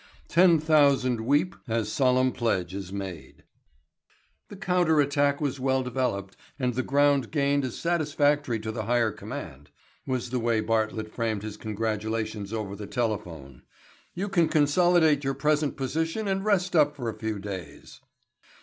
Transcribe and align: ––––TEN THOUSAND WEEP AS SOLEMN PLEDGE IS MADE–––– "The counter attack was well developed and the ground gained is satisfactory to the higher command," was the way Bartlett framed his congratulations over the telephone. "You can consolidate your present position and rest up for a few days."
––––TEN 0.27 0.57
THOUSAND 0.59 1.21
WEEP 1.27 1.55
AS 1.67 1.91
SOLEMN 1.91 2.31
PLEDGE 2.31 2.73
IS 2.73 2.91
MADE–––– 2.91 3.43
"The 4.49 4.55
counter 4.55 4.99
attack 4.99 5.39
was 5.39 5.59
well 5.59 5.83
developed 5.83 6.35
and 6.57 6.73
the 6.73 6.81
ground 6.81 7.29
gained 7.29 7.63
is 7.63 7.77
satisfactory 7.77 8.59
to 8.61 8.71
the 8.71 8.85
higher 8.85 9.11
command," 9.11 9.69
was 10.07 10.31
the 10.31 10.39
way 10.39 10.59
Bartlett 10.59 11.13
framed 11.13 11.43
his 11.43 11.55
congratulations 11.55 12.51
over 12.51 12.75
the 12.75 12.87
telephone. 12.87 13.61
"You 14.15 14.27
can 14.27 14.49
consolidate 14.49 15.23
your 15.23 15.35
present 15.35 15.77
position 15.77 16.27
and 16.27 16.43
rest 16.43 16.75
up 16.75 16.95
for 16.95 17.07
a 17.07 17.13
few 17.19 17.37
days." 17.37 18.01